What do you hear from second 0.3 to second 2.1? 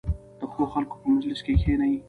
د ښو خلکو په مجلس کې کښېنئ.